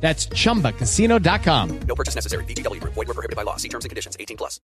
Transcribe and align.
That's 0.00 0.26
chumbacasino.com. 0.28 1.80
No 1.80 1.94
purchase 1.94 2.14
necessary. 2.14 2.44
VGW 2.44 2.80
Group. 2.80 2.94
Void 2.94 3.08
were 3.08 3.14
prohibited 3.14 3.36
by 3.36 3.42
law. 3.42 3.56
See 3.56 3.68
terms 3.68 3.84
and 3.84 3.90
conditions. 3.90 4.16
18 4.20 4.36
plus. 4.36 4.60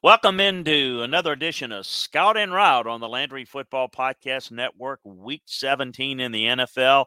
Welcome 0.00 0.38
into 0.38 1.02
another 1.02 1.32
edition 1.32 1.72
of 1.72 1.84
Scout 1.84 2.36
and 2.36 2.52
Route 2.52 2.86
on 2.86 3.00
the 3.00 3.08
Landry 3.08 3.44
Football 3.44 3.88
Podcast 3.88 4.52
Network. 4.52 5.00
Week 5.02 5.42
17 5.46 6.20
in 6.20 6.30
the 6.30 6.44
NFL. 6.44 7.06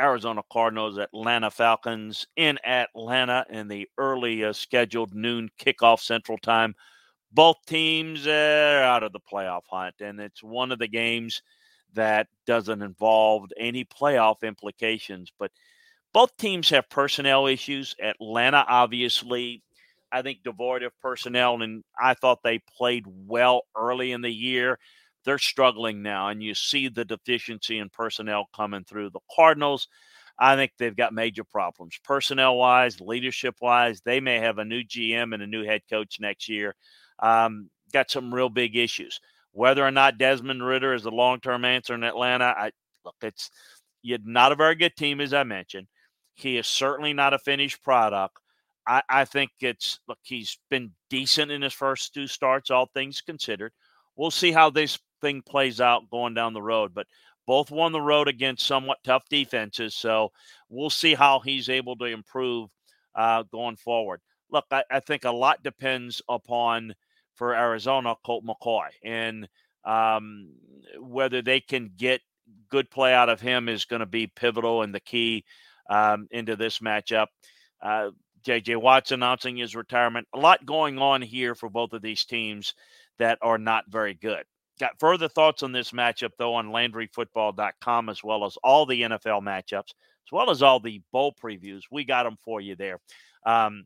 Arizona 0.00 0.42
Cardinals, 0.50 0.98
Atlanta 0.98 1.50
Falcons 1.50 2.26
in 2.36 2.58
Atlanta 2.64 3.44
in 3.50 3.68
the 3.68 3.86
early 3.98 4.44
uh, 4.44 4.52
scheduled 4.52 5.14
noon 5.14 5.50
kickoff 5.60 6.00
Central 6.00 6.38
Time. 6.38 6.74
Both 7.32 7.56
teams 7.66 8.26
are 8.26 8.82
out 8.82 9.02
of 9.02 9.12
the 9.12 9.20
playoff 9.20 9.62
hunt, 9.70 9.96
and 10.00 10.18
it's 10.20 10.42
one 10.42 10.72
of 10.72 10.78
the 10.78 10.88
games 10.88 11.42
that 11.92 12.28
doesn't 12.46 12.82
involve 12.82 13.50
any 13.58 13.84
playoff 13.84 14.42
implications. 14.42 15.30
But 15.38 15.52
both 16.12 16.36
teams 16.36 16.70
have 16.70 16.88
personnel 16.88 17.46
issues. 17.46 17.94
Atlanta, 18.02 18.64
obviously, 18.68 19.62
I 20.12 20.22
think 20.22 20.42
devoid 20.42 20.82
of 20.82 20.98
personnel, 21.00 21.62
and 21.62 21.84
I 22.00 22.14
thought 22.14 22.42
they 22.42 22.60
played 22.76 23.04
well 23.06 23.62
early 23.76 24.12
in 24.12 24.20
the 24.22 24.30
year. 24.30 24.78
They're 25.24 25.38
struggling 25.38 26.02
now, 26.02 26.28
and 26.28 26.42
you 26.42 26.54
see 26.54 26.88
the 26.88 27.04
deficiency 27.04 27.78
in 27.78 27.90
personnel 27.90 28.48
coming 28.54 28.84
through. 28.84 29.10
The 29.10 29.20
Cardinals, 29.34 29.86
I 30.38 30.56
think 30.56 30.72
they've 30.78 30.96
got 30.96 31.12
major 31.12 31.44
problems 31.44 31.98
personnel 32.02 32.56
wise, 32.56 33.00
leadership 33.00 33.56
wise. 33.60 34.00
They 34.00 34.20
may 34.20 34.38
have 34.38 34.58
a 34.58 34.64
new 34.64 34.82
GM 34.82 35.34
and 35.34 35.42
a 35.42 35.46
new 35.46 35.64
head 35.64 35.82
coach 35.90 36.18
next 36.20 36.48
year. 36.48 36.74
Um, 37.18 37.68
got 37.92 38.10
some 38.10 38.34
real 38.34 38.48
big 38.48 38.76
issues. 38.76 39.20
Whether 39.52 39.86
or 39.86 39.90
not 39.90 40.18
Desmond 40.18 40.64
Ridder 40.64 40.94
is 40.94 41.02
the 41.02 41.10
long 41.10 41.40
term 41.40 41.64
answer 41.64 41.94
in 41.94 42.02
Atlanta, 42.02 42.46
I 42.56 42.70
look, 43.04 43.16
it's 43.22 43.50
you're 44.02 44.18
not 44.24 44.52
a 44.52 44.56
very 44.56 44.74
good 44.74 44.96
team, 44.96 45.20
as 45.20 45.34
I 45.34 45.42
mentioned. 45.44 45.86
He 46.40 46.56
is 46.56 46.66
certainly 46.66 47.12
not 47.12 47.34
a 47.34 47.38
finished 47.38 47.82
product. 47.82 48.38
I, 48.86 49.02
I 49.08 49.24
think 49.24 49.50
it's 49.60 50.00
look, 50.08 50.18
he's 50.22 50.58
been 50.70 50.92
decent 51.10 51.50
in 51.50 51.62
his 51.62 51.72
first 51.72 52.14
two 52.14 52.26
starts, 52.26 52.70
all 52.70 52.86
things 52.86 53.20
considered. 53.20 53.72
We'll 54.16 54.30
see 54.30 54.52
how 54.52 54.70
this 54.70 54.98
thing 55.20 55.42
plays 55.42 55.80
out 55.80 56.10
going 56.10 56.34
down 56.34 56.54
the 56.54 56.62
road. 56.62 56.92
But 56.94 57.06
both 57.46 57.70
won 57.70 57.92
the 57.92 58.00
road 58.00 58.28
against 58.28 58.66
somewhat 58.66 58.98
tough 59.04 59.24
defenses. 59.28 59.94
So 59.94 60.32
we'll 60.68 60.90
see 60.90 61.14
how 61.14 61.40
he's 61.40 61.68
able 61.68 61.96
to 61.96 62.04
improve 62.04 62.70
uh, 63.14 63.42
going 63.44 63.76
forward. 63.76 64.20
Look, 64.50 64.66
I, 64.70 64.84
I, 64.90 65.00
think 65.00 65.24
a 65.24 65.30
lot 65.30 65.62
depends 65.62 66.22
upon 66.28 66.94
for 67.34 67.54
Arizona 67.54 68.14
Colt 68.24 68.44
McCoy 68.44 68.88
and 69.04 69.48
um, 69.84 70.50
whether 70.98 71.42
they 71.42 71.60
can 71.60 71.90
get 71.96 72.20
good 72.68 72.90
play 72.90 73.14
out 73.14 73.28
of 73.28 73.40
him 73.40 73.68
is 73.68 73.84
going 73.84 74.00
to 74.00 74.06
be 74.06 74.26
pivotal 74.26 74.82
and 74.82 74.94
the 74.94 75.00
key 75.00 75.44
um, 75.90 76.28
into 76.30 76.56
this 76.56 76.78
matchup. 76.78 77.26
Uh, 77.82 78.10
JJ 78.46 78.80
Watts 78.80 79.12
announcing 79.12 79.56
his 79.56 79.76
retirement. 79.76 80.26
A 80.32 80.38
lot 80.38 80.64
going 80.64 80.98
on 80.98 81.20
here 81.20 81.54
for 81.54 81.68
both 81.68 81.92
of 81.92 82.00
these 82.00 82.24
teams 82.24 82.74
that 83.18 83.38
are 83.42 83.58
not 83.58 83.84
very 83.88 84.14
good. 84.14 84.44
Got 84.78 84.98
further 84.98 85.28
thoughts 85.28 85.62
on 85.62 85.72
this 85.72 85.90
matchup, 85.90 86.30
though, 86.38 86.54
on 86.54 86.68
LandryFootball.com, 86.68 88.08
as 88.08 88.24
well 88.24 88.46
as 88.46 88.56
all 88.64 88.86
the 88.86 89.02
NFL 89.02 89.42
matchups, 89.42 89.90
as 89.90 90.32
well 90.32 90.48
as 90.48 90.62
all 90.62 90.80
the 90.80 91.02
bowl 91.12 91.34
previews. 91.42 91.82
We 91.90 92.04
got 92.04 92.22
them 92.22 92.38
for 92.42 92.62
you 92.62 92.76
there. 92.76 92.98
Um, 93.44 93.84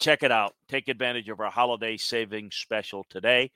check 0.00 0.24
it 0.24 0.32
out. 0.32 0.54
Take 0.68 0.88
advantage 0.88 1.28
of 1.28 1.38
our 1.38 1.50
holiday 1.50 1.96
savings 1.96 2.56
special 2.56 3.06
today. 3.08 3.52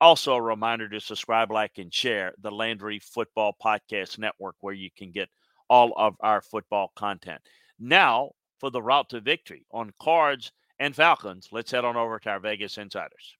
Also, 0.00 0.34
a 0.34 0.42
reminder 0.42 0.88
to 0.90 1.00
subscribe, 1.00 1.50
like, 1.50 1.78
and 1.78 1.92
share 1.92 2.34
the 2.40 2.52
Landry 2.52 3.00
Football 3.00 3.56
Podcast 3.60 4.18
Network, 4.18 4.54
where 4.60 4.74
you 4.74 4.90
can 4.96 5.10
get– 5.10 5.28
all 5.68 5.92
of 5.96 6.16
our 6.20 6.40
football 6.40 6.92
content. 6.96 7.40
Now, 7.78 8.30
for 8.58 8.70
the 8.70 8.82
route 8.82 9.10
to 9.10 9.20
victory 9.20 9.66
on 9.70 9.92
Cards 10.00 10.52
and 10.78 10.94
Falcons, 10.94 11.48
let's 11.52 11.70
head 11.70 11.84
on 11.84 11.96
over 11.96 12.18
to 12.18 12.30
our 12.30 12.40
Vegas 12.40 12.78
Insiders. 12.78 13.36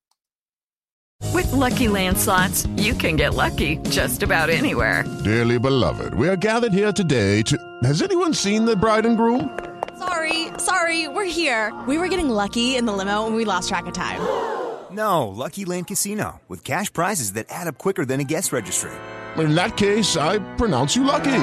With 1.32 1.50
lucky 1.52 1.86
landslots, 1.86 2.66
you 2.82 2.94
can 2.94 3.16
get 3.16 3.34
lucky 3.34 3.76
just 3.90 4.22
about 4.22 4.50
anywhere. 4.50 5.04
Dearly 5.24 5.58
beloved, 5.58 6.14
we 6.14 6.28
are 6.28 6.36
gathered 6.36 6.72
here 6.72 6.92
today 6.92 7.42
to. 7.42 7.56
Has 7.84 8.02
anyone 8.02 8.34
seen 8.34 8.64
the 8.64 8.76
bride 8.76 9.06
and 9.06 9.16
groom? 9.16 9.58
Sorry, 9.98 10.48
sorry, 10.58 11.08
we're 11.08 11.24
here. 11.24 11.74
We 11.88 11.96
were 11.96 12.08
getting 12.08 12.28
lucky 12.28 12.76
in 12.76 12.84
the 12.84 12.92
limo 12.92 13.26
and 13.26 13.34
we 13.34 13.44
lost 13.44 13.68
track 13.68 13.86
of 13.86 13.94
time. 13.94 14.20
No, 14.88 15.26
Lucky 15.28 15.64
Land 15.64 15.88
Casino, 15.88 16.40
with 16.48 16.62
cash 16.62 16.90
prizes 16.90 17.32
that 17.32 17.46
add 17.50 17.66
up 17.66 17.76
quicker 17.76 18.06
than 18.06 18.20
a 18.20 18.24
guest 18.24 18.52
registry. 18.52 18.92
In 19.36 19.54
that 19.56 19.76
case, 19.76 20.16
I 20.16 20.38
pronounce 20.54 20.94
you 20.94 21.02
lucky. 21.04 21.42